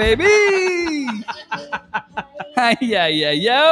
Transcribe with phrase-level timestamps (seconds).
[0.00, 0.36] baby.
[2.58, 3.68] Hai ya ya yo.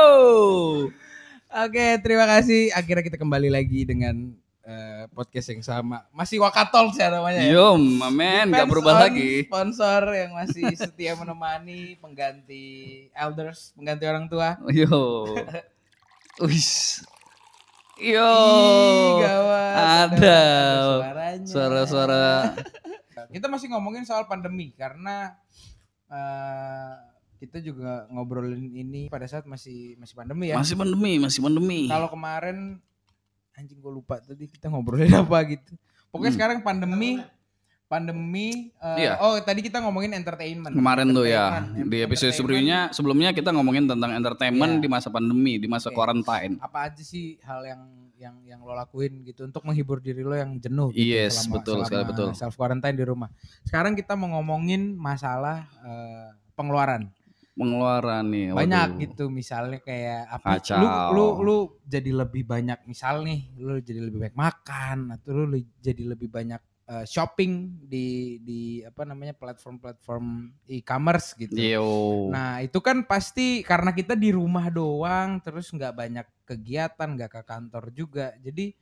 [1.49, 2.69] Oke, terima kasih.
[2.77, 6.05] Akhirnya kita kembali lagi dengan eh, podcast yang sama.
[6.12, 7.57] Masih Wakatol sih namanya ya.
[7.57, 9.49] Yo, mamen nggak berubah on lagi.
[9.49, 14.60] Sponsor yang masih setia menemani pengganti elders, pengganti orang tua.
[14.69, 15.33] Yo.
[16.45, 17.01] Wis.
[17.97, 18.33] Yo.
[18.37, 19.74] Ih, gawat.
[20.13, 20.41] Ada
[21.49, 22.52] suara-suara.
[23.35, 25.35] Kita masih ngomongin soal pandemi karena
[26.09, 26.93] eh,
[27.39, 30.59] kita juga ngobrolin ini pada saat masih masih pandemi ya.
[30.59, 31.87] Masih pandemi, masih pandemi.
[31.87, 32.83] Kalau kemarin
[33.55, 35.73] anjing gue lupa tadi kita ngobrolin apa gitu.
[36.11, 36.39] Pokoknya Hmm.
[36.39, 37.23] sekarang pandemi
[37.87, 39.13] pandemi eh, Iya.
[39.19, 40.75] oh tadi kita ngomongin entertainment.
[40.77, 44.83] Kemarin tuh ya di episode sebelumnya sebelumnya kita ngomongin tentang entertainment Iya.
[44.85, 45.97] di masa pandemi, di masa Oke.
[45.97, 46.60] quarantine.
[46.60, 47.80] apa aja sih hal yang
[48.19, 52.02] yang yang lo lakuin gitu untuk menghibur diri lo yang jenuh gitu Yes, betul sekali,
[52.11, 52.35] betul.
[52.35, 53.30] self quarantine di rumah.
[53.63, 57.07] Sekarang kita mau ngomongin masalah eh, pengeluaran.
[57.55, 58.55] Pengeluaran nih.
[58.55, 59.02] Banyak waduh.
[59.02, 60.79] gitu misalnya kayak apa Kacau.
[60.79, 65.59] lu lu lu jadi lebih banyak misal nih lu jadi lebih banyak makan atau lu
[65.82, 71.55] jadi lebih banyak eh, shopping di di apa namanya platform-platform e-commerce gitu.
[71.55, 71.87] Yo.
[72.33, 77.43] Nah itu kan pasti karena kita di rumah doang terus nggak banyak kegiatan nggak ke
[77.44, 78.72] kantor juga jadi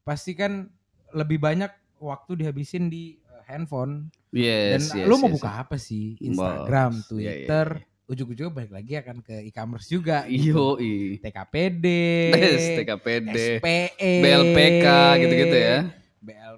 [0.00, 0.72] pasti kan
[1.12, 5.76] lebih banyak waktu dihabisin di eh, handphone dan yes, yes, lu mau yes, buka apa
[5.76, 7.66] sih Instagram, iya, iya, Twitter,
[8.06, 10.22] ujung-ujungnya balik lagi akan ke e-commerce juga.
[10.30, 11.18] Yo, i.
[11.18, 11.86] TKPD,
[12.34, 14.86] Tes, TKPD, SPE, BLPK
[15.18, 15.78] gitu-gitu ya.
[16.22, 16.54] BL,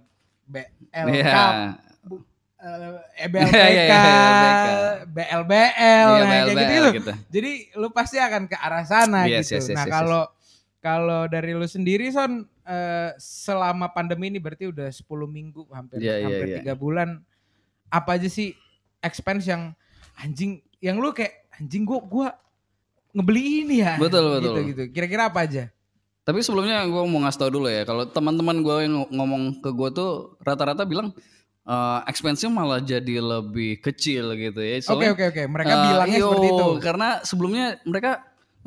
[0.53, 1.33] BLK, Iya.
[2.61, 4.67] eh, Iya, BLPK, iya, iya, BLPK.
[5.09, 5.59] BLBL,
[6.07, 7.13] Iya, nah, kayak BLBL gitu, gitu.
[7.29, 9.59] Jadi lu pasti akan ke arah sana Yes, gitu.
[9.59, 10.23] yes, yes, nah yes, kalau
[10.79, 16.15] kalau dari lu sendiri Son eh, selama pandemi ini berarti udah 10 minggu hampir Iya,
[16.17, 16.57] iya, hampir iya.
[16.61, 17.19] tiga bulan
[17.89, 18.55] apa aja sih
[19.01, 19.75] expense yang
[20.15, 22.29] anjing yang lu kayak anjing gua gua
[23.11, 24.63] ngebeli ini ya Betul, gitu betul.
[24.71, 25.65] gitu kira-kira apa aja
[26.23, 29.89] Tapi sebelumnya gue mau ngasih tau dulu ya, kalau teman-teman gue yang ngomong ke gue
[29.91, 31.11] tuh rata-rata bilang
[31.63, 34.83] eh expense-nya malah jadi lebih kecil gitu ya.
[34.83, 38.11] oke oke oke mereka eh, bilangnya iyo, seperti itu Karena sebelumnya mereka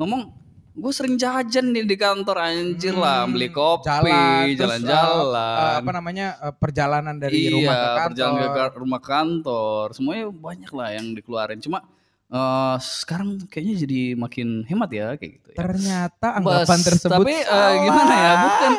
[0.00, 0.32] ngomong
[0.76, 5.56] gue sering jajan nih di kantor anjir lah, Hmm, beli kopi, terus, jalan-jalan.
[5.56, 9.84] eh, eh, apa namanya eh, perjalanan dari iya, rumah ke kantor perjalanan ke rumah kantor,
[9.96, 11.60] semuanya banyak lah yang dikeluarin.
[11.64, 11.80] Cuma
[12.26, 15.56] eh, sekarang kayaknya jadi makin hemat ya kayak gitu ya.
[15.56, 17.74] ternyata Bas, anggapan tersebut tapi salah.
[17.82, 18.32] gimana ya?
[18.42, 18.72] Bukan.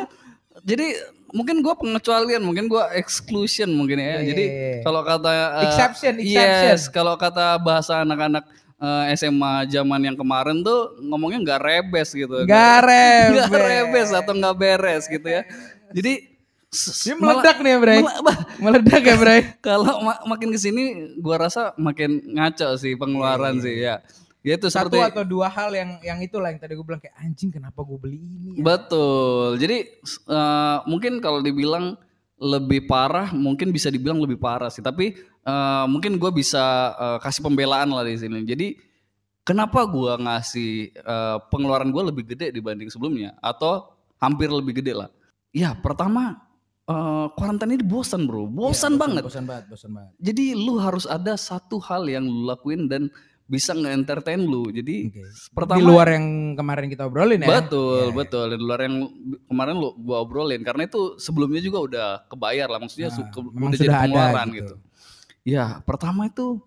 [0.68, 0.88] Jadi
[1.31, 4.19] mungkin gue pengecualian, mungkin gue exclusion mungkin ya.
[4.19, 4.84] Iya, Jadi iya, iya.
[4.84, 6.68] kalau kata eh, Exception, exception.
[6.72, 8.47] Yes, kalau kata bahasa anak-anak
[9.18, 12.46] SMA zaman yang kemarin tuh ngomongnya nggak rebes gitu.
[12.46, 13.34] Nggak rebes.
[13.50, 15.41] Nggak rebes atau nggak beres gitu ya.
[15.97, 16.36] Jadi
[17.03, 17.99] Dia meledak nih ya, Bray.
[18.61, 19.39] Meledak ya, Bray.
[19.67, 23.95] kalau ma- makin ke sini gua rasa makin ngaco sih pengeluaran Iya, iya, sih ya.
[24.45, 27.19] Ya itu Satu seperti atau dua hal yang yang itulah yang tadi gue bilang kayak
[27.19, 28.63] anjing kenapa gue beli ini ya?
[28.63, 29.59] Betul.
[29.59, 29.77] Jadi
[30.07, 31.99] eh, mungkin kalau dibilang
[32.39, 34.79] lebih parah, mungkin bisa dibilang lebih parah sih.
[34.79, 36.63] Tapi eh, mungkin gue bisa
[36.95, 38.47] eh, kasih pembelaan lah di sini.
[38.47, 38.79] Jadi
[39.43, 45.11] kenapa gue ngasih eh, pengeluaran gue lebih gede dibanding sebelumnya, atau hampir lebih gede lah?
[45.51, 46.47] Ya pertama
[46.87, 49.23] eh kuarantain ini bosan bro, bosan Iya, banget.
[49.23, 50.11] Bosan banget, bosan banget.
[50.17, 53.11] Jadi lu harus ada satu hal yang lu lakuin dan
[53.45, 54.67] bisa nge-entertain lu.
[54.69, 55.23] Jadi Oke.
[55.51, 57.47] pertama Di luar yang kemarin kita obrolin ya.
[57.59, 58.15] Betul, Iya.
[58.15, 58.45] betul.
[58.51, 58.95] Di luar yang
[59.45, 63.71] kemarin lu gua obrolin karena itu sebelumnya juga udah kebayar lah maksudnya Nah, su- udah
[63.73, 64.55] jadi pengeluaran gitu.
[64.55, 64.75] gitu.
[65.43, 66.59] Ya, pertama itu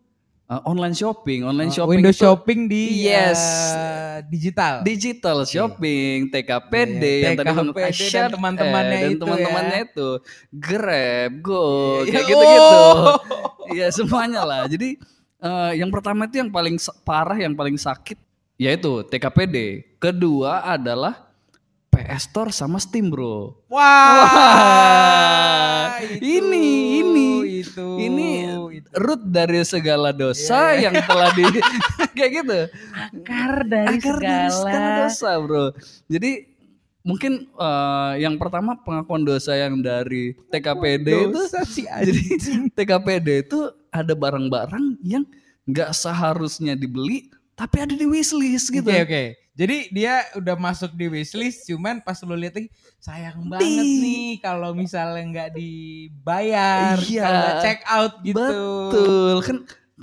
[0.51, 1.47] uh, online shopping.
[1.47, 3.39] Online Oh, shopping Windows itu shopping di Yes.
[3.71, 4.83] eh, digital.
[4.83, 9.87] digital shopping, TKPD Iya, yang tadi TKPD dan Share- teman-temannya eh, dan itu teman-temannya ya.
[9.87, 10.09] itu
[10.53, 11.65] Grab, Go,
[12.03, 12.29] Iya, kayak iya.
[12.29, 12.75] gitu-gitu.
[12.75, 13.17] Oh.
[13.71, 14.67] Iya, semuanya lah.
[14.67, 14.99] Jadi
[15.39, 18.19] eh, yang pertama itu yang paling parah, yang paling sakit
[18.57, 19.57] yaitu TKPD.
[19.97, 21.33] Kedua adalah
[21.89, 23.57] PS Store sama Steam, Bro.
[24.61, 26.67] Wah, itu, ini
[27.01, 27.29] ini
[27.61, 28.29] itu ini
[28.77, 28.89] itu.
[28.97, 31.45] root dari segala dosa Iya, yang telah di
[32.17, 32.59] kayak gitu.
[32.93, 35.65] akar dari Akar dari segala dosa, Bro.
[36.07, 36.31] Jadi
[37.01, 42.23] mungkin eh, yang pertama pengakuan dosa yang dari TKPD itu Dosa sih jadi.
[42.73, 43.59] TKPD itu
[43.89, 45.25] ada barang-barang yang
[45.65, 48.89] nggak seharusnya dibeli tapi ada di wishlist gitu.
[48.89, 49.25] Oke oke.
[49.53, 54.73] Jadi dia udah masuk di wishlist, cuman pas lu lihat lagi sayang banget nih kalau
[54.73, 57.23] misalnya nggak dibayar, Iya.
[57.23, 58.41] kalau check out gitu.
[58.41, 59.57] Betul kan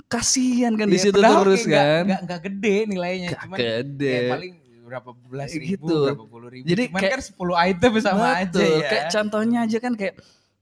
[0.06, 2.04] kasihan kan di Iya, situ terus kan.
[2.06, 4.14] Nggak nggak gede nilainya, Gak cuman gede.
[4.14, 4.52] ya paling
[4.84, 5.96] berapa belas ribu, Gitu.
[6.06, 6.64] berapa puluh ribu.
[6.64, 8.78] Jadi cuman kayak- kan 10 item sama aja Betul.
[8.78, 8.88] ya.
[8.88, 10.14] Kayak contohnya aja kan kayak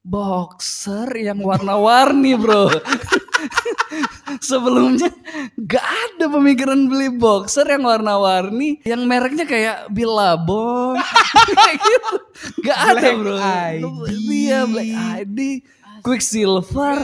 [0.02, 2.70] boxer yang warna-warni bro.
[4.38, 5.10] sebelumnya
[5.56, 10.98] gak ada pemikiran beli boxer yang warna-warni yang mereknya kayak Billabong
[11.48, 12.14] kayak gitu
[12.62, 13.82] gak ada Black bro ID.
[14.26, 15.38] iya Black ID
[16.00, 16.98] Quicksilver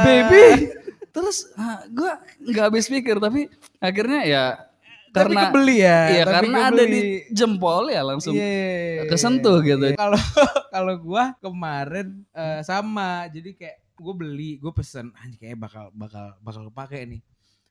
[0.00, 0.70] baby
[1.10, 1.48] terus
[1.88, 2.12] gue
[2.46, 4.44] nggak habis pikir tapi akhirnya ya
[5.10, 5.98] Tapi karena kebeli ya.
[6.08, 6.94] iya tapi karena ada kebeli.
[6.94, 7.02] di
[7.34, 9.10] jempol ya langsung Iya.
[9.10, 9.90] kesentuh gitu.
[9.92, 10.14] Kalau
[10.74, 16.32] kalau gua kemarin eh, sama, jadi kayak gue beli, gue pesen, anjing kayak bakal bakal
[16.40, 17.20] bakal kepake nih.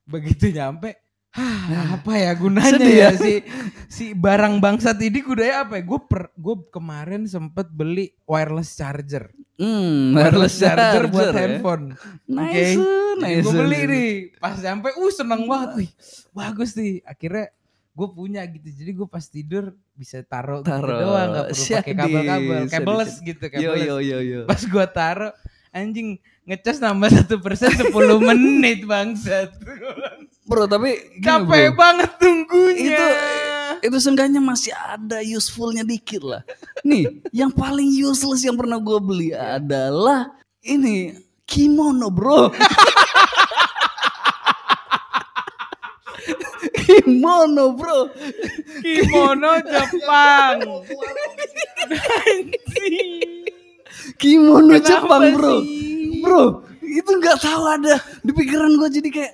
[0.05, 0.93] Begitu nyampe,
[1.29, 3.09] Hah, apa ya gunanya Sedih ya ya?
[3.13, 3.33] si
[3.85, 5.83] si barang bangsat ini gunanya apa ya?
[5.85, 9.29] Gue per gue kemarin sempet beli wireless charger,
[9.61, 11.37] hmm, wireless charger, buat ya.
[11.37, 11.93] handphone.
[12.25, 13.21] nice Oke.
[13.21, 14.09] nice gue beli nih,
[14.41, 15.91] pas nyampe, uh seneng banget, wih
[16.33, 17.05] bagus nih.
[17.05, 17.53] Akhirnya
[17.93, 20.97] gue punya gitu, jadi gue pas tidur bisa taruh gitu Taruh.
[20.97, 23.15] doang, nggak perlu pakai kabel-kabel, syadis.
[23.21, 23.85] gitu, yo kabeless.
[23.85, 25.33] yo yo yo Pas gue taruh,
[25.69, 26.17] anjing
[26.49, 27.93] ngecas nambah satu persen 10
[28.29, 29.53] menit bangsat.
[30.49, 31.77] bro tapi Capek bro.
[31.77, 32.97] banget tunggunya.
[32.97, 33.07] Itu
[33.79, 36.43] itu seenggaknya masih ada usefulnya dikit lah.
[36.83, 41.15] Nih, yang paling useless yang pernah gue beli adalah ini
[41.47, 42.51] kimono, bro.
[46.83, 48.09] kimono, bro.
[48.83, 50.59] kimono Jepang.
[52.27, 53.38] Anjing.
[54.19, 55.53] Kimono Kenapa Jepang, bro.
[55.63, 56.19] sih?
[56.19, 56.43] Bro,
[56.83, 59.33] itu nggak tahu ada di pikiran gue jadi kayak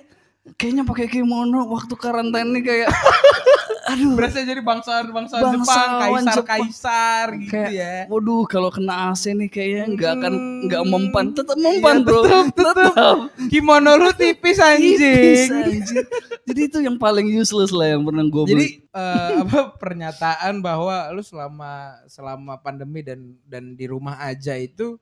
[0.54, 2.86] kayaknya pakai kimono waktu karantina kayak
[3.86, 6.46] aduh Berasa jadi bangsawan bangsawan Jepang, kaisar Jepang.
[6.48, 7.94] kaisar gitu kayak ya.
[8.06, 10.32] waduh kalau kena AC nih kayaknya nggak akan
[10.64, 10.90] nggak Hmm.
[10.90, 13.16] mempan tetap mempan Iya, bro tetep, tetep.
[13.46, 14.98] Kimono lu tipis anjing.
[14.98, 16.04] Tipis, anjing.
[16.44, 21.20] jadi itu yang paling useless lah yang pernah gue Jadi eh, apa pernyataan bahwa lu
[21.20, 21.72] selama
[22.06, 24.98] selama pandemi dan dan di rumah aja itu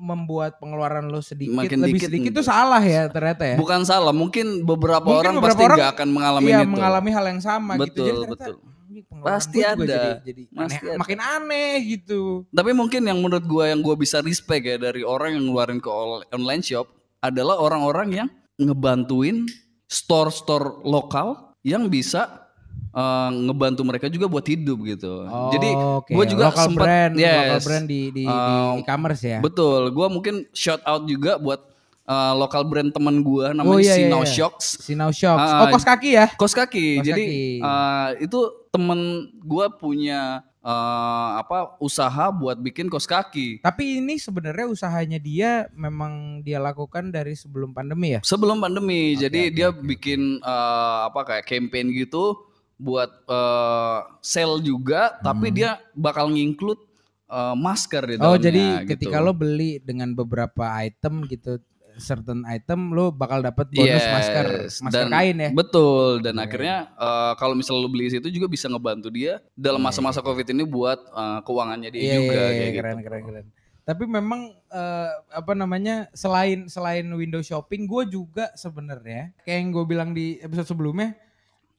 [0.00, 3.56] membuat pengeluaran lu sedikit Makin lebih dikit sedikit itu salah ya ternyata ya.
[3.56, 7.24] bukan salah mungkin beberapa Mungkin orang beberapa pasti orang akan mengalami Iya itu mengalami hal
[7.28, 7.84] yang sama gitu.
[7.84, 8.56] Betul, Jadi ternyata betul.
[8.56, 9.84] "Anjing, pengeluaran Pasti gua ada.
[9.84, 10.98] Jadi, jadi Pasti aneh- ada.
[10.98, 12.20] makin aneh gitu.
[12.50, 15.90] tapi mungkin yang menurut gue yang gue bisa respect ya dari orang yang ngeluarin ke
[16.30, 16.88] online shop
[17.20, 19.44] adalah orang-orang yang ngebantuin
[19.86, 22.49] store-store lokal yang bisa
[22.90, 26.10] eh, ngebantu mereka juga buat hidup gitu jadi Oh, oke.
[26.10, 27.64] gua juga local sempat- brand, local yes.
[27.64, 29.38] brand di di, di Um, e-commerce ya.
[29.38, 31.60] Betul, gua mungkin shout out juga buat
[32.04, 34.30] uh, lokal brand teman gua namanya Oh, iya, iya, Sinau iya.
[34.30, 34.66] Shocks.
[34.80, 35.38] Sinau Shops.
[35.40, 36.26] Ah, oh kos kaki ya?
[36.34, 36.98] Kos kaki.
[36.98, 37.44] Kos Jadi kaki.
[37.62, 38.38] uh, itu
[38.70, 39.00] temen
[39.40, 43.62] gua punya uh, apa usaha buat bikin kos kaki.
[43.62, 48.20] Tapi ini sebenarnya usahanya dia memang dia lakukan dari sebelum pandemi ya?
[48.22, 52.34] Sebelum pandemi, Oke, jadi oke, dia oke, bikin uh, apa kayak campaign gitu
[52.80, 55.54] buat uh, sale juga, tapi Hmm.
[55.54, 56.80] dia bakal nginclude
[57.26, 58.40] uh, masker di Oh dalamnya.
[58.42, 58.88] jadi gitu.
[58.96, 61.60] ketika lo beli dengan beberapa item gitu,
[61.96, 64.46] certain item lo bakal dapat bonus Yes, masker,
[64.80, 65.50] masker dan- kain ya?
[65.52, 66.48] Betul dan Oke.
[66.48, 70.18] akhirnya eh, kalau misalnya lu beli di situ juga bisa ngebantu dia dalam Iya, masa-masa
[70.18, 72.78] Covid ini buat eh, keuangannya dia Iya, juga iya, kayak iya, gitu.
[72.80, 73.46] keren, keren, keren.
[73.80, 74.40] Tapi memang
[74.70, 80.38] eh, apa namanya selain selain window shopping, gue juga sebenarnya kayak yang gue bilang di
[80.38, 81.18] episode sebelumnya,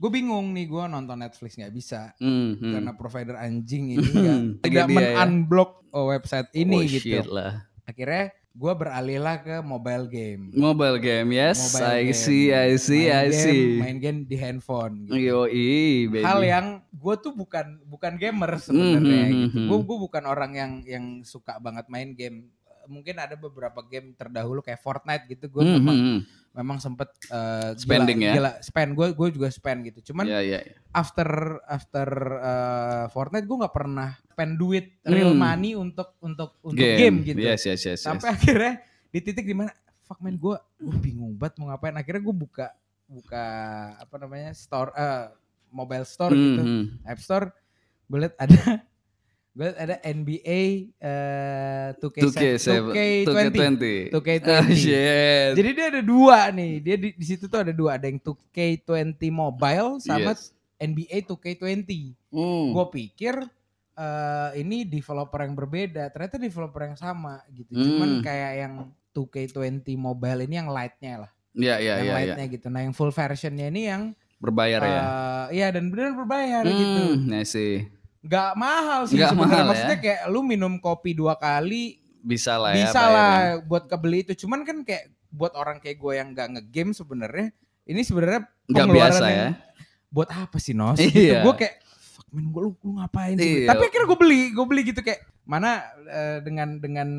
[0.01, 2.73] gue bingung nih gue nonton Netflix nggak bisa Hmm, hmm.
[2.73, 4.01] karena provider anjing ini
[4.57, 4.89] Lagi tidak ya.
[4.89, 7.05] men-unblock oh, website ini Oh, gitu.
[7.13, 7.69] shit lah.
[7.83, 10.51] Akhirnya gue beralihlah ke mobile game.
[10.51, 12.17] Mobile game, yes, Mobile I game.
[12.17, 13.63] see, I see, Main I game- see.
[13.77, 14.95] Main game di handphone.
[15.05, 15.21] Gitu.
[15.21, 16.19] Yo, baby.
[16.19, 19.55] Hal yang gue tuh bukan bukan gamer sebenarnya Mhm, gitu.
[19.55, 19.67] mhm.
[19.67, 22.49] Gue gue bukan orang yang yang suka banget main game.
[22.87, 25.47] Mungkin ada beberapa game terdahulu kayak Fortnite gitu.
[25.47, 26.19] Gue Hmm, hmm, hmm.
[26.51, 28.33] Memang sempet eh, Spending gila, ya?
[28.35, 28.89] Gila spend.
[28.91, 30.11] Gue gue juga spend gitu.
[30.11, 30.75] Cuman Ya, ya, ya.
[30.91, 31.27] after
[31.63, 35.39] after eh, Fortnite gue nggak pernah spend duit real Hmm.
[35.39, 37.39] money untuk untuk untuk game, gitu.
[37.39, 37.99] Yes, yes, yes, yes.
[38.03, 39.71] Sampai akhirnya di titik di mana
[40.03, 41.95] fuck man gue gue bingung banget mau ngapain.
[41.95, 42.67] Akhirnya gue buka
[43.07, 43.45] buka
[43.95, 45.31] apa namanya store eh,
[45.71, 46.83] mobile store Hmm, gitu, hmm.
[47.07, 47.47] app store.
[48.05, 48.83] Gue liat ada
[49.51, 53.27] gue ada NBA eh 2K 2K7, 2K20.
[53.27, 53.85] 2K20.
[54.15, 54.47] 2K20.
[54.47, 55.51] Ah, shit.
[55.59, 56.73] Jadi dia ada dua nih.
[56.79, 57.99] Dia di, di situ tuh ada dua.
[57.99, 60.55] Ada yang 2K20 mobile sama Yes.
[60.79, 61.91] NBA 2K20.
[62.31, 62.67] Hmm.
[62.71, 63.35] Gue pikir
[63.91, 66.07] eh ini developer yang berbeda.
[66.09, 67.75] Ternyata developer yang sama gitu.
[67.75, 67.83] Hmm.
[67.83, 68.73] Cuman kayak yang
[69.11, 71.31] 2K20 mobile ini yang lightnya lah.
[71.51, 72.13] Ya, ya, yang ya, ya.
[72.15, 72.67] lightnya gitu.
[72.71, 74.89] Nah yang full versionnya ini yang Berbayar ya.
[74.89, 77.19] eh, iya dan benar berbayar gitu.
[77.19, 77.85] Hmm, I see.
[78.21, 79.49] Gak mahal sih Nggak sebenarnya.
[79.49, 79.69] mahal ya.
[79.69, 82.85] Maksudnya kayak lu minum kopi dua kali Bisa lah ya.
[82.85, 84.45] bisa lah buat kebeli itu.
[84.45, 87.49] Cuman kan kayak buat orang kayak gue yang gak ngegame sebenarnya
[87.81, 89.51] ini sebenarnya pengeluaran biasa yang ya.
[90.07, 90.99] buat apa sih Nos?
[91.01, 91.09] Iya.
[91.09, 91.35] Gitu.
[91.41, 93.65] Gue kayak fuck man gue lu, lu ngapain sih?
[93.65, 93.67] Iya.
[93.69, 97.09] Tapi akhirnya gue beli, gue beli gitu kayak mana eh, dengan dengan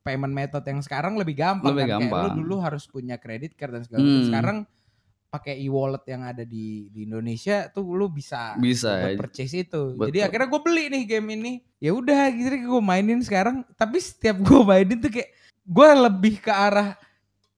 [0.00, 1.88] payment method yang sekarang lebih gampang Lebih kan.
[1.90, 2.22] Kayak gampang.
[2.24, 4.14] lu dulu harus punya credit card dan segala macam.
[4.14, 4.24] Hmm.
[4.24, 4.56] Sekarang
[5.26, 9.18] pakai e-wallet yang ada di di Indonesia tuh lu bisa Bisa buat ya.
[9.18, 9.82] purchase itu.
[9.94, 10.06] Betul.
[10.10, 11.52] Jadi akhirnya gue beli nih game ini.
[11.78, 13.66] Ya udah gitu gue mainin sekarang.
[13.74, 15.30] Tapi setiap gue mainin tuh kayak
[15.66, 16.94] gue lebih ke arah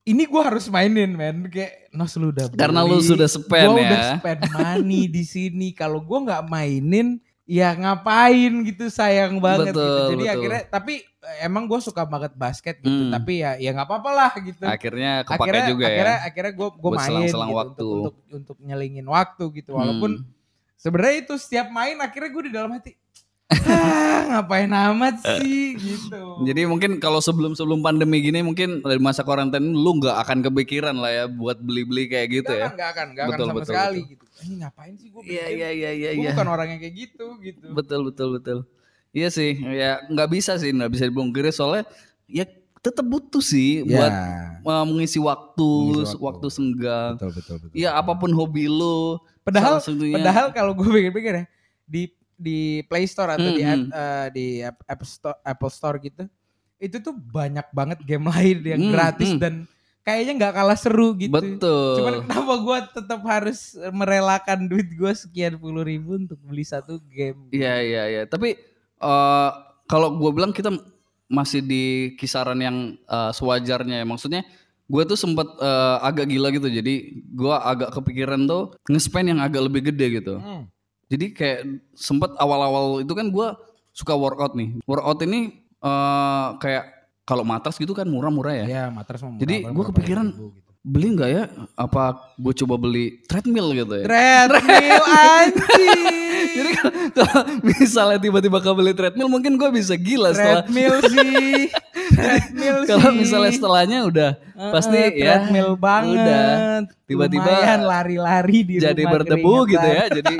[0.03, 3.81] ini gue harus mainin men kayak Nos lu udah Karena lu beli, sudah spend gua
[3.81, 3.89] ya.
[3.89, 9.81] udah spend money di sini kalau gue nggak mainin ya ngapain gitu sayang banget gitu
[9.81, 10.35] Betul, jadi betul.
[10.37, 13.11] akhirnya tapi eh, emang gue suka banget basket gitu Hmm.
[13.11, 16.27] tapi ya ya nggak apa-apa lah gitu Akhirnya kepake akhirnya juga akhirnya ya.
[16.29, 17.87] akhirnya gue gue main selang-selang gitu, waktu.
[17.89, 20.29] untuk, untuk untuk nyelingin waktu gitu walaupun Hmm.
[20.77, 22.93] sebenarnya itu setiap main akhirnya gue di dalam hati
[23.49, 29.65] ah, ngapain amat sih gitu Jadi mungkin kalau sebelum-sebelum pandemi gini mungkin dari masa karantina
[29.65, 32.67] lu nggak akan kepikiran lah ya buat beli-beli kayak gitu Nggak ya.
[32.69, 34.25] akan, nggak akan, nggak akan Betul, sama betul, sekali gitu.
[34.39, 36.31] Ini ngapain sih gue Iya iya iya iya Gue iya.
[36.37, 37.67] bukan orang yang kayak gitu gitu.
[37.73, 38.59] Betul betul betul.
[39.09, 41.89] Iya sih, ya nggak bisa sih, nggak bisa dibungkiri soalnya
[42.29, 42.45] ya
[42.79, 44.13] tetap butuh sih buat
[44.63, 45.89] uh, mengisi waktu, Ya.
[45.97, 46.25] Mengisi waktu.
[46.29, 47.13] waktu senggang.
[47.17, 47.73] betul betul betul.
[47.75, 49.17] Iya apa pun hobi lu.
[49.41, 51.45] Padahal padahal kalau gue pikir-pikir ya
[51.89, 55.99] di di Play Store atau di Hmm, app, eh, di app, App Store Apple Store
[55.99, 56.25] gitu,
[56.79, 59.43] itu tuh banyak banget game lain yang Hmm, gratis hmm.
[59.43, 59.55] dan
[60.01, 61.35] kayaknya nggak kalah seru gitu.
[61.35, 62.01] betul.
[62.01, 63.59] Cuman kenapa gue tetap harus
[63.93, 67.51] merelakan duit gue sekian puluh ribu untuk beli satu game?
[67.51, 68.23] Iya iya iya.
[68.25, 68.57] Tapi
[68.99, 69.51] eh
[69.85, 70.71] kalau gue bilang kita
[71.29, 71.85] masih di
[72.17, 74.07] kisaran yang eh, sewajarnya ya.
[74.09, 74.43] Maksudnya
[74.89, 76.69] gue tuh sempat eh, agak gila gitu.
[76.71, 76.95] Jadi
[77.29, 80.41] gue agak kepikiran tuh nge-spend yang agak lebih gede gitu.
[80.41, 80.65] Hmm.
[81.09, 81.61] Jadi kayak
[81.97, 83.49] sempat awal-awal itu kan gue
[83.97, 84.77] suka workout nih.
[84.85, 86.85] Workout ini eh kayak
[87.29, 88.67] kalau matras gitu kan murah-murah ya.
[88.69, 90.68] Ya, matras murah Jadi berapa kepikiran, ribu gitu.
[90.89, 91.45] Beli nggak ya?
[91.77, 94.05] Apa gue coba beli treadmill gitu ya?
[94.09, 96.01] Treadmill anjing.
[96.49, 96.71] Jadi
[97.13, 101.69] kalau misalnya tiba-tiba kau beli treadmill mungkin gue bisa gila setelah treadmill sih.
[102.09, 102.89] treadmill sih.
[102.89, 106.17] kalau misalnya setelahnya udah Heeh, pasti ya treadmill banget.
[106.17, 106.49] udah.
[107.05, 109.73] Tiba-tiba lari-lari di jadi rumah berdebu keringetan.
[109.77, 110.05] gitu ya.
[110.09, 110.35] Jadi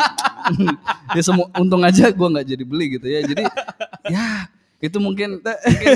[1.17, 3.21] ya semua untung aja gue nggak jadi beli gitu ya.
[3.21, 3.45] Jadi
[4.09, 4.27] ya
[4.79, 5.95] itu mungkin, mungkin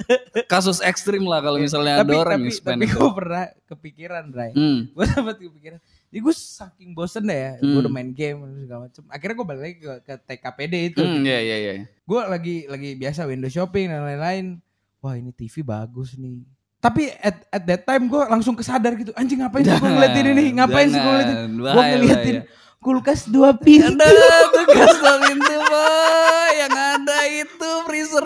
[0.52, 4.22] kasus ekstrim lah kalau misalnya tapi, ada orang tapi, yang spend tapi gue pernah kepikiran,
[4.32, 4.50] Bray.
[4.56, 4.88] Hmm.
[4.88, 5.78] Gue sempat kepikiran.
[5.82, 7.80] Jadi gue saking bosen deh ya, gue Hmm.
[7.84, 9.02] udah main game segala macem.
[9.12, 11.00] Akhirnya gue balik lagi ke, ke TKPD itu.
[11.04, 11.72] Hmm, iya iya iya.
[12.08, 14.44] Gue lagi lagi biasa window shopping dan lain-lain.
[15.04, 16.40] Wah ini TV bagus nih.
[16.82, 19.12] Tapi at, at that time gue langsung kesadar gitu.
[19.14, 20.44] Anjing ngapain sih gue ngeliatin ini?
[20.56, 21.38] Ngapain sih gue ngeliatin?
[21.52, 22.36] Gue ngeliatin
[22.82, 24.02] kulkas dua pintu.
[24.02, 25.22] Ada tugas dong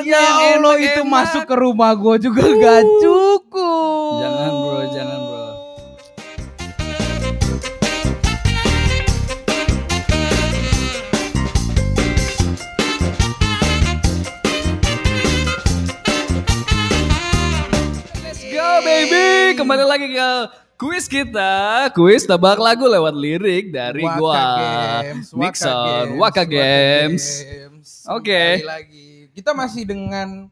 [0.04, 4.20] Ya yang Allah itu masuk ke rumah gue juga gak cukup.
[4.20, 5.46] Jangan bro, jangan bro.
[18.20, 20.30] Let's go baby, kembali lagi ke
[20.76, 24.44] kuis kita, kuis tebak lagu lewat lirik dari Waka gua,
[25.00, 27.24] Games, Waka Nixon, Games, Waka Games.
[27.48, 27.88] Games.
[28.12, 28.60] Oke.
[28.60, 29.15] Lagi.
[29.36, 30.48] Kita masih dengan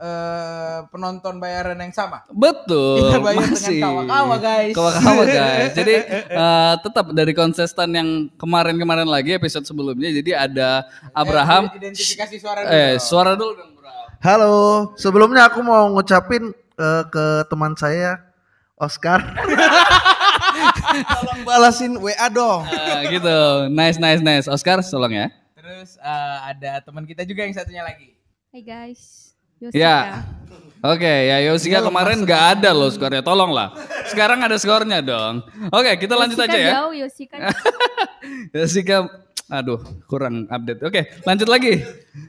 [0.00, 2.24] eh, penonton bayaran yang sama.
[2.32, 3.80] Betul, Kita bayar dengan masih.
[3.84, 4.72] kawa-kawa, guys.
[4.72, 5.70] Kawa-kawa guys.
[5.84, 5.94] Jadi
[6.32, 10.08] eh, tetap dari kontestan yang kemarin-kemarin lagi episode sebelumnya.
[10.08, 11.68] Jadi ada Abraham.
[11.76, 12.72] Eh, identifikasi suara dulu.
[12.72, 13.92] Eh, suara dulu dong, Bro.
[14.24, 14.52] Halo,
[14.96, 18.16] sebelumnya aku mau ngucapin eh, ke teman saya
[18.80, 19.20] Oscar.
[21.20, 22.64] Tolong balasin WA dong.
[22.64, 23.68] Ah, gitu.
[23.68, 24.48] Nice, nice, nice.
[24.48, 25.28] Oscar, tolong ya.
[25.52, 28.21] Terus eh, ada teman kita juga yang satunya lagi.
[28.52, 29.32] Hai guys.
[29.72, 30.28] Ya.
[30.84, 33.24] Oke, ya Yosika kemarin nggak ada loh skornya.
[33.24, 33.72] Tolong lah.
[34.12, 35.40] Sekarang ada skornya dong.
[35.72, 36.84] Oke, kita lanjut aja ya.
[36.84, 37.48] Jauh, Yosika.
[38.52, 39.08] Yosika,
[39.48, 40.84] aduh, kurang update.
[40.84, 41.80] Oke, lanjut lagi.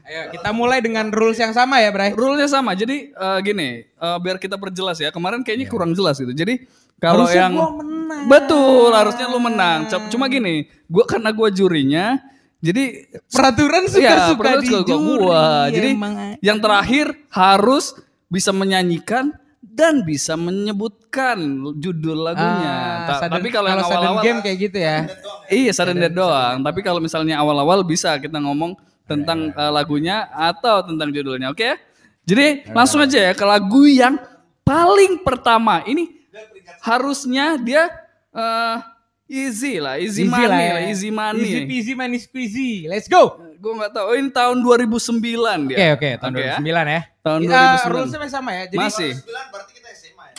[0.08, 2.16] Ayo kita mulai dengan rules yang sama ya, Bray.
[2.16, 2.72] Rule-nya sama.
[2.72, 5.12] Jadi eh, gini, eh, biar kita perjelas ya.
[5.12, 6.32] Kemarin kayaknya kurang jelas gitu.
[6.32, 6.64] Jadi
[7.04, 8.32] kalau yang gua menang.
[8.32, 9.92] betul, harusnya lu menang.
[10.08, 12.16] Cuma gini, gua karena gua jurinya,
[12.64, 12.84] jadi
[13.28, 15.20] Peraturan Iya, suka-suka peraturan di suka-suka juri.
[15.20, 15.44] gua.
[15.68, 16.14] Jadi emang.
[16.40, 17.84] yang terakhir harus
[18.26, 21.36] bisa menyanyikan dan bisa menyebutkan
[21.76, 22.72] judul lagunya.
[22.72, 24.96] Ah, Ta- sudden- tapi kalau yang sudden awal-awal game kayak gitu ya.
[25.46, 26.62] Iya, sudden death doang.
[26.62, 28.72] Tapi kalau misalnya awal-awal bisa kita ngomong
[29.04, 31.76] tentang eh, lagunya atau tentang judulnya, oke ya?
[32.24, 34.16] Jadi langsung aja ya ke lagu yang
[34.62, 35.84] paling pertama.
[35.84, 36.08] Ini
[36.80, 37.90] harusnya dia
[38.30, 38.76] eh,
[39.28, 40.90] easy lah, easy, money lah lah, ya.
[40.92, 41.42] easy money.
[41.48, 42.72] Easy peasy money squeezy.
[42.86, 43.40] Let's go.
[43.56, 44.04] Gue nggak tahu.
[44.12, 45.76] Oh, ini tahun 2009 dia.
[45.76, 46.56] Oke oke tahun Oke ya.
[46.60, 47.02] 2009 ya.
[47.24, 47.92] Tahun Kita 2009.
[47.96, 48.62] rulesnya masih sama ya.
[48.68, 49.10] Jadi Masih.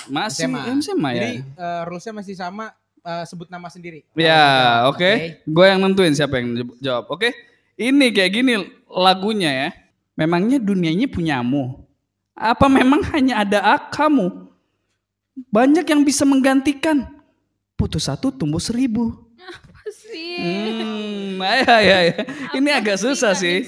[0.06, 0.62] Masih SMA.
[0.86, 1.18] SMA ya.
[1.18, 2.66] Jadi eh, rulesnya masih sama
[3.02, 4.06] eh, sebut nama sendiri.
[4.14, 5.02] Ya, oke.
[5.02, 5.12] Oke.
[5.50, 7.10] Gue yang nentuin siapa yang jawab-.
[7.10, 7.34] Oke.
[7.76, 8.54] Ini kayak gini
[8.86, 9.70] lagunya ya.
[10.16, 11.84] Memangnya dunianya punyamu
[12.32, 14.48] Apa memang hanya ada kamu?
[15.52, 17.15] Banyak yang bisa menggantikan.
[17.76, 19.12] Putus satu tumbuh seribu.
[19.38, 20.40] Apa sih?
[20.40, 22.16] Hmm, ya, ya, ya.
[22.56, 23.68] Ini agak susah sih.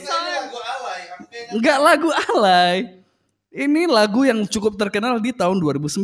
[1.52, 3.04] Enggak lagu alay.
[3.48, 6.04] Ini lagu yang cukup terkenal di tahun 2019.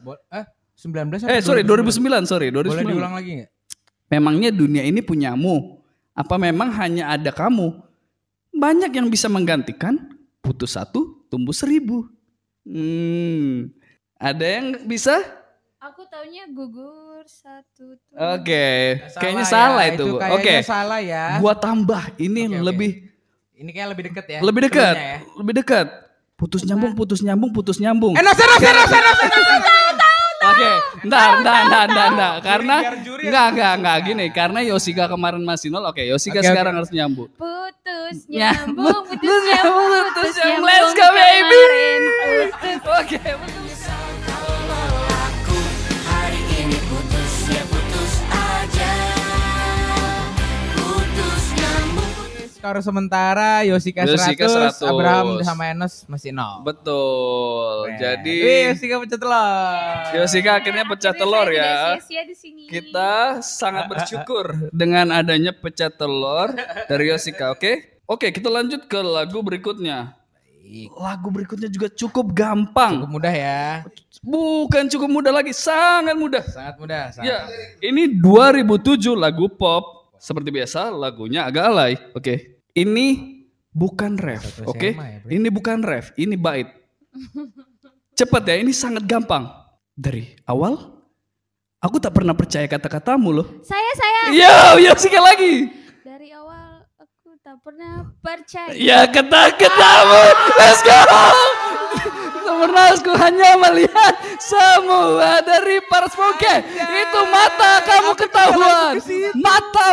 [0.00, 2.94] Bo- eh 19 Eh, sorry, 2009, sorry, Boleh 2009.
[2.94, 3.50] diulang lagi nggak?
[4.08, 5.82] Memangnya dunia ini punyamu?
[6.14, 7.82] Apa memang hanya ada kamu?
[8.50, 9.94] Banyak yang bisa menggantikan.
[10.38, 12.06] Putus satu, tumbuh seribu.
[12.62, 13.68] Hmm,
[14.16, 15.18] ada yang bisa?
[15.78, 18.18] Aku taunya gugur satu tuh.
[18.18, 20.18] Oke, kayaknya ya, salah itu.
[20.18, 21.38] kayaknya Oke, salah ya.
[21.38, 22.02] gua tambah.
[22.18, 22.58] Ini oke.
[22.66, 22.90] lebih
[23.54, 24.38] Ini kayak lebih deket ya.
[24.42, 25.14] lebih dekat, ya.
[25.38, 25.86] lebih dekat.
[26.34, 28.14] Putus nyambung, putus nyambung, putus nyambung.
[28.18, 29.18] Enos, enos, enos, enos.
[30.38, 30.70] Oke,
[31.06, 32.32] entar, entar, entar, entar, entar.
[32.42, 32.76] Karena
[33.22, 34.26] enggak, enggak, enggak gini.
[34.34, 35.86] Karena Yosika kemarin masih nol.
[35.86, 36.78] Oke, Yosika Oke, sekarang oke.
[36.82, 37.30] harus nyambung.
[37.38, 40.66] Putus Nyambung, nyambung, putus putus nyambung, putus nyambung.
[40.66, 41.62] Let's go, baby.
[41.62, 42.02] kemarin
[52.68, 54.92] Skor sementara Yosika 100, Yosika 100.
[54.92, 56.60] Abraham sama Enos masih nol.
[56.68, 57.88] betul.
[57.88, 57.96] Keren.
[57.96, 59.96] Jadi Wih, Yosika pecah telur.
[60.12, 61.96] Yosika akhirnya pecah Tapi telur ya.
[61.96, 62.62] sia-sia di sini.
[62.68, 66.52] Kita sangat bersyukur dengan adanya pecah telur
[66.84, 68.04] dari Yosika, oke?
[68.04, 70.12] Oke, kita lanjut ke lagu berikutnya.
[70.92, 73.00] Lagu berikutnya juga cukup gampang.
[73.00, 73.88] Cukup mudah ya.
[74.20, 76.44] Bukan cukup mudah lagi, sangat mudah.
[76.44, 77.16] Sangat mudah.
[77.16, 77.32] Sangat.
[77.32, 77.48] Ya,
[77.80, 80.12] ini 2007 lagu pop.
[80.20, 81.96] Seperti biasa, lagunya agak alay.
[82.12, 82.57] Oke.
[82.78, 83.06] Ini
[83.74, 84.94] bukan ref, oke?
[84.94, 86.70] SMA ya, ini bukan ref, ini bait.
[88.14, 89.50] Cepat ya, ini sangat gampang.
[89.98, 90.78] Dari awal,
[91.82, 93.46] aku tak pernah percaya kata-katamu loh.
[93.66, 95.54] Saya saya Yo, yo sekali lagi.
[96.06, 98.70] dari awal aku tak pernah percaya.
[98.78, 100.22] Ya kata-katamu,
[100.54, 100.98] let's go.
[102.58, 106.54] Pernah aku hanya melihat semua dari paras oke.
[106.74, 108.94] Itu mata kamu ketahuan.
[109.34, 109.88] Mata.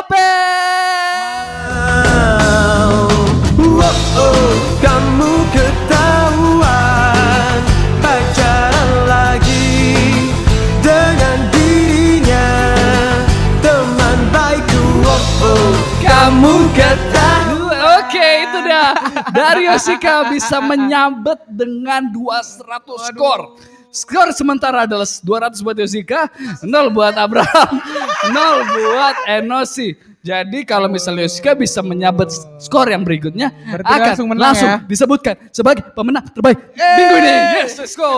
[3.76, 7.58] Wow, oh, kamu ketahuan
[8.00, 9.84] pacaran lagi
[10.80, 12.48] dengan dirinya
[13.60, 14.84] teman baikku.
[15.04, 17.82] Wow, oh, Kamu ketahuan.
[18.06, 18.92] Oke, itu dah.
[19.34, 23.60] Dari Yosika bisa menyabet dengan 200 skor.
[23.96, 26.28] Skor sementara adalah 200 buat Yosika,
[26.60, 27.80] 0 buat Abraham,
[28.28, 29.96] 0 buat Enosi.
[30.20, 32.28] Jadi kalau misalnya Yosika bisa menyabet
[32.60, 34.78] skor yang berikutnya, Berarti akan langsung menang langsung ya?
[34.84, 37.34] disebutkan sebagai pemenang terbaik minggu ini.
[37.62, 38.12] Yes, let's go.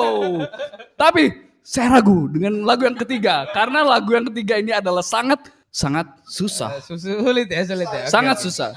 [0.95, 6.07] Tapi saya ragu dengan lagu yang ketiga karena lagu yang ketiga ini adalah sangat sangat
[6.25, 6.79] susah.
[6.81, 8.07] Sulit ya, sulit ya.
[8.07, 8.71] Oke, sangat susah.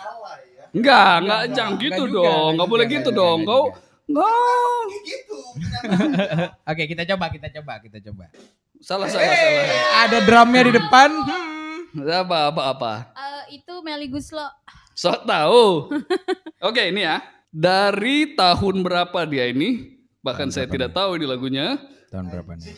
[0.74, 2.48] Enggak, enggak enggak, jangan gitu dong.
[2.58, 3.38] enggak boleh gitu dong.
[3.46, 3.62] Kau
[4.10, 4.30] enggak
[6.02, 6.50] enggak.
[6.66, 8.24] Oke, kita coba, kita coba, kita coba.
[8.80, 9.64] Salah, salah, salah.
[10.04, 11.10] Ada drumnya di depan.
[11.12, 12.06] Hmm.
[12.06, 12.92] Apa apa apa.
[13.12, 14.46] Eh, itu Meli Guslo.
[14.94, 15.90] Sok tahu.
[16.68, 17.20] Oke, ini ya.
[17.50, 19.98] Dari tahun berapa dia ini?
[20.22, 21.78] Bahkan saya tidak tahu di lagunya.
[22.10, 22.74] Tahun berapa nih?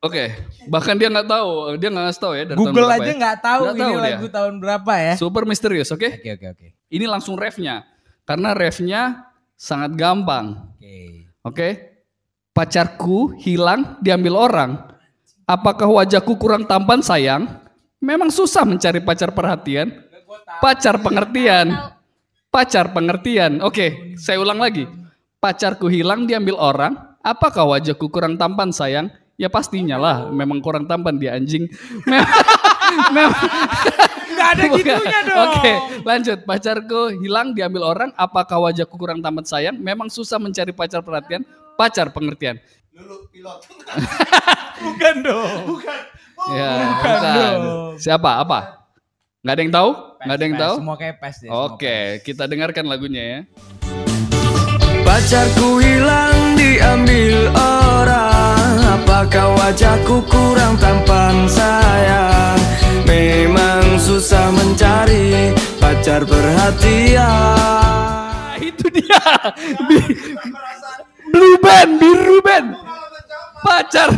[0.00, 0.32] Oke,
[0.64, 3.16] bahkan dia nggak tahu, dia nggak ngasih tahu ya dari tahun Google berapa aja ya.
[3.20, 4.04] nggak tahu Nggak ini tahu dia.
[4.08, 5.14] lagu tahun berapa ya.
[5.20, 6.08] Super misterius, oke?
[6.08, 6.66] Oke, oke, oke.
[6.88, 7.84] Ini langsung refnya,
[8.24, 9.02] karena refnya
[9.60, 10.72] sangat gampang.
[10.72, 10.96] Oke.
[11.44, 11.68] Oke.
[12.56, 14.70] Pacarku hilang diambil orang.
[15.44, 17.46] Apakah wajahku kurang tampan sayang?
[18.00, 19.92] Memang susah mencari pacar perhatian.
[20.64, 21.76] Pacar pengertian.
[22.48, 23.60] Pacar pengertian.
[23.60, 24.88] Oke, saya ulang lagi.
[25.38, 26.96] Pacarku hilang diambil orang.
[27.20, 29.12] Apakah wajahku kurang tampan sayang?
[29.36, 31.68] Ya pastinya lah, memang kurang tampan dia anjing.
[34.30, 34.78] Nggak ada Bukan.
[34.80, 35.38] gitunya dong.
[35.52, 35.72] Oke,
[36.02, 36.38] lanjut.
[36.44, 38.10] Pacarku hilang diambil orang.
[38.16, 39.76] Apakah wajahku kurang tampan sayang?
[39.76, 41.42] Memang susah mencari pacar perhatian.
[41.76, 42.58] Pacar pengertian.
[44.80, 45.80] Bukan dong.
[46.52, 47.60] Ya, Bukan dong.
[48.00, 48.40] Siapa?
[48.40, 48.80] Apa?
[49.40, 49.90] Nggak ada yang tahu?
[50.20, 50.74] Nggak ada yang Pes, tahu?
[50.84, 51.48] Semua kayak pes deh.
[51.48, 52.24] Oke, pes.
[52.28, 53.40] kita dengarkan lagunya ya.
[55.10, 62.62] Pacarku hilang diambil orang Apakah wajahku kurang tampan sayang
[63.10, 65.50] Memang susah mencari
[65.82, 67.90] pacar perhatian
[68.60, 69.24] itu dia.
[71.32, 72.76] Blue band, biru band.
[73.60, 74.08] Pacar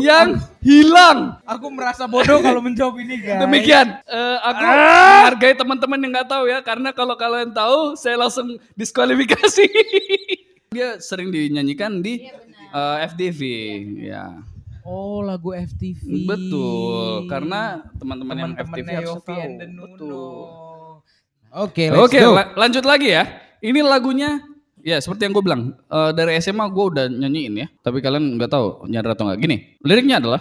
[0.00, 1.40] yang hilang.
[1.44, 3.40] Aku merasa bodoh kalau menjawab ini guys.
[3.40, 8.56] Demikian, eh, aku menghargai teman-teman yang nggak tahu ya, karena kalau kalian tahu, saya langsung
[8.74, 9.66] diskualifikasi.
[10.74, 12.28] Dia sering dinyanyikan di
[12.72, 13.40] eh, FDV,
[14.04, 14.40] ya.
[14.88, 16.24] Oh lagu FTV.
[16.24, 19.48] Betul, karena teman-teman yang FTV harus Yofi tahu.
[19.84, 20.36] Betul.
[21.48, 22.32] Oke, let's Oke, go.
[22.32, 23.24] la- lanjut lagi ya.
[23.60, 24.40] Ini lagunya
[24.82, 28.50] Ya seperti yang gue bilang eh, dari SMA gue udah nyanyiin ya, tapi kalian nggak
[28.50, 29.38] tahu nyadar atau nggak.
[29.38, 30.40] Gini, liriknya adalah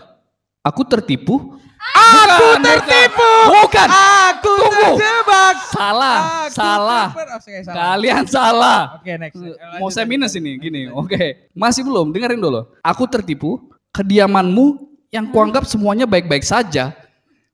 [0.61, 1.57] aku tertipu.
[1.87, 3.29] Aku tertipu.
[3.47, 3.87] Bukan.
[3.89, 4.97] Aku Tunggu.
[4.97, 5.55] terjebak.
[5.69, 7.07] Salah, Aku salah.
[7.11, 7.75] oke, salah.
[7.75, 8.79] Kalian salah.
[8.97, 9.37] Oke, next.
[9.39, 10.87] Eh, Mau saya minus ini, gini.
[10.89, 12.09] Oke, masih belum.
[12.11, 12.65] Dengerin dulu.
[12.81, 13.59] Aku tertipu.
[13.91, 14.65] Kediamanmu
[15.09, 16.93] yang kuanggap semuanya baik-baik saja.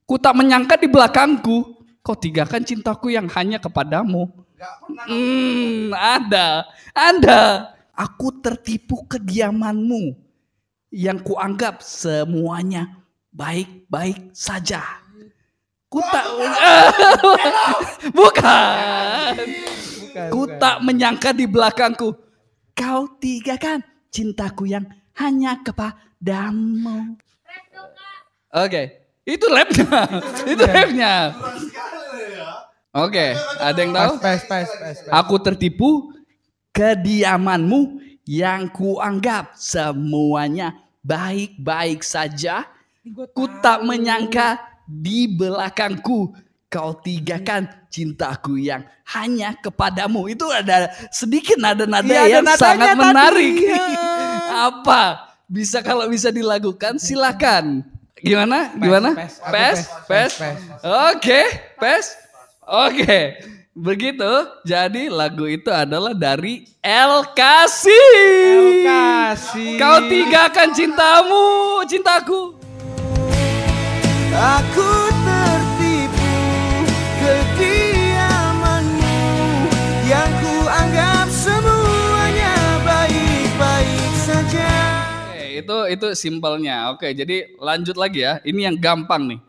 [0.03, 1.79] Ku tak menyangka di belakangku.
[2.03, 4.27] Kau tinggalkan cintaku yang hanya kepadamu.
[5.07, 7.41] Hmm, ada, ada.
[7.93, 10.17] Aku tertipu kediamanmu
[10.89, 12.89] yang kuanggap semuanya
[13.29, 14.81] baik-baik saja.
[15.89, 16.25] Ku tak,
[18.17, 19.33] bukan.
[20.13, 22.23] Bukan, Ku tak menyangka di belakangku
[22.73, 24.85] kau tinggalkan cintaku yang
[25.17, 27.17] hanya kepadamu.
[28.53, 28.81] Oke,
[29.25, 31.33] itu rapnya, itu rapnya.
[32.93, 34.21] Oke, ada yang tahu?
[34.21, 35.13] Pas, pas, pas, pas, pas.
[35.25, 36.13] Aku tertipu
[36.69, 42.69] kediamanmu yang kuanggap semuanya baik-baik saja.
[43.33, 46.37] Ku tak menyangka di belakangku
[46.69, 50.29] kau tinggalkan cintaku yang hanya kepadamu.
[50.29, 53.01] Itu ada sedikit nada-nada ada yang sangat tadi.
[53.01, 53.55] menarik.
[53.57, 53.85] Iya.
[54.69, 55.33] Apa?
[55.49, 57.81] Bisa kalau bisa dilakukan silakan.
[58.21, 58.69] Gimana?
[58.77, 59.17] Gimana?
[59.17, 59.41] pes.
[59.41, 59.49] Pes?
[59.49, 60.31] pes, Pes?
[60.37, 60.81] pes, pes.
[61.11, 61.41] Oke,
[61.81, 62.05] pes.
[62.67, 63.37] Oke.
[63.73, 64.31] Begitu.
[64.61, 68.85] Jadi lagu itu adalah dari El Kasih.
[68.85, 69.81] Kasih.
[69.81, 72.53] Kau tinggalkan cintamu, cintaku.
[74.33, 76.33] Aku tertipu
[77.21, 79.13] kediamanmu
[80.09, 84.73] Yang ku anggap semuanya baik-baik saja
[85.29, 86.89] Oke, itu itu simpelnya.
[86.97, 88.41] Oke, jadi lanjut lagi ya.
[88.41, 89.41] Ini yang gampang nih.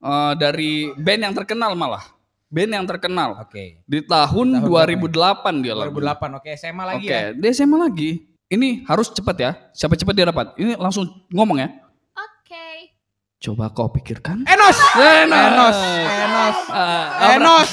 [0.00, 2.21] Eh, dari band yang terkenal malah.
[2.52, 3.40] Band yang terkenal.
[3.40, 3.80] Oke.
[3.88, 4.68] Di tahun, Tahun
[5.00, 5.96] 2008 dia lagu.
[5.96, 6.36] 2008.
[6.36, 7.32] Oke, SMA lagi Oke, ya.
[7.32, 8.10] dia SMA lagi.
[8.52, 9.50] Ini harus cepat ya.
[9.72, 10.52] Siapa cepat dia dapat.
[10.60, 11.72] Ini langsung ngomong ya.
[12.12, 12.92] Oke.
[13.40, 14.44] Coba kau pikirkan.
[14.44, 14.78] Enos.
[15.00, 15.32] Enos.
[15.32, 15.78] Enos.
[15.96, 16.58] Enos.
[16.68, 17.70] Ah, Enos.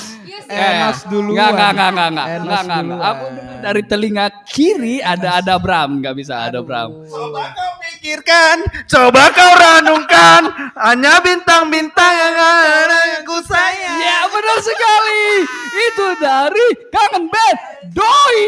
[0.47, 1.35] Yes, Enos duluan.
[1.35, 2.27] Enggak, enggak, enggak, enggak, enggak.
[2.27, 2.81] Enggak, enggak, enggak.
[2.83, 3.09] duluan.
[3.09, 6.89] Aku dengar dari telinga kiri ada ada Bram, enggak bisa ada Bram.
[7.11, 10.41] Coba kau pikirkan, coba kau renungkan,
[10.79, 13.99] hanya bintang-bintang yang ada yang ku sayang.
[13.99, 15.23] Ya, benar sekali.
[15.69, 17.57] Itu dari Kangen Band
[17.91, 18.39] Doi.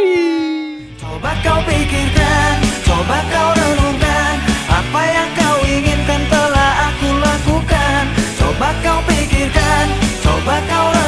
[1.01, 2.55] Coba kau pikirkan,
[2.87, 4.35] coba kau renungkan
[4.71, 8.03] Apa yang kau inginkan telah aku lakukan
[8.39, 9.85] Coba kau pikirkan,
[10.23, 11.00] coba kau renungkan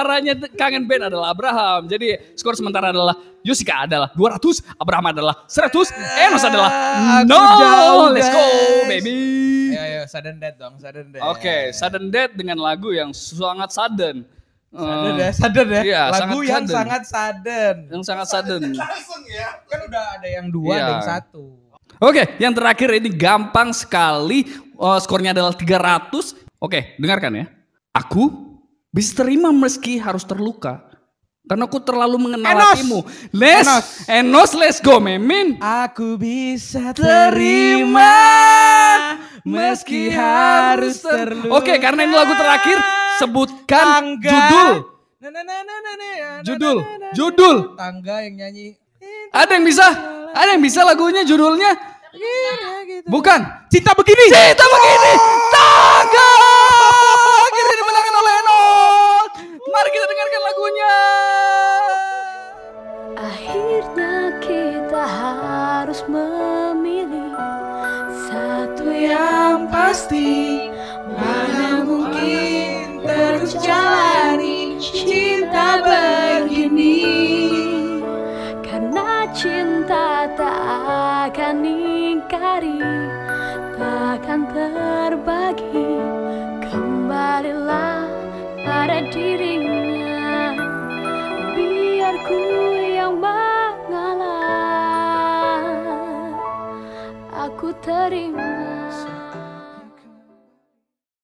[0.00, 1.84] Juaranya t- Kangen Band adalah Abraham.
[1.84, 5.92] Jadi skor sementara adalah Yusika adalah 200, Abraham adalah 100,
[6.24, 6.68] Enos adalah
[7.20, 7.36] aku no.
[7.36, 8.44] jauh, Let's go,
[8.86, 9.16] baby.
[9.70, 11.24] Ayo, ayo, sudden death dong, sudden death.
[11.26, 14.24] Oke, sudden death dengan lagu yang sangat sudden.
[14.70, 15.80] Sudden Eh, ya, sudden ya.
[15.82, 16.70] Iya, Lagu sangat yang sudden.
[16.70, 17.74] sangat sudden.
[17.86, 18.60] yang sangat sudden.
[19.66, 20.80] Kan udah ada yang dua, Iya.
[20.80, 21.44] ada yang satu.
[22.00, 24.48] Oke, yang terakhir ini gampang sekali.
[24.56, 26.32] Eh, skornya adalah 300.
[26.56, 27.46] Oke, dengarkan ya.
[27.90, 28.49] Aku
[28.90, 30.86] bisa terima meski harus terluka.
[31.48, 32.66] Karena aku terlalu mengenal Enos!
[32.78, 32.98] hatimu.
[33.34, 33.84] Les, Enos!
[34.06, 35.58] Enos, let's go, Memin.
[35.58, 38.14] Aku bisa Terima
[39.42, 41.58] meski harus terluka.
[41.58, 42.78] Oke, karena ini lagu terakhir,
[43.18, 44.30] sebutkan Tangga.
[44.30, 44.70] judul.
[45.20, 46.76] Na, na, na, na, na, na, na, Judul,
[47.12, 47.56] judul.
[47.74, 48.78] Tangga yang nyanyi.
[49.34, 49.86] Ada yang bisa?
[50.30, 51.72] Ada yang bisa lagunya judulnya?
[53.06, 53.40] Bukan.
[53.70, 54.26] Cinta begini.
[54.30, 55.12] Cinta begini.
[55.50, 55.90] Tangga.
[56.00, 56.09] Akhirnya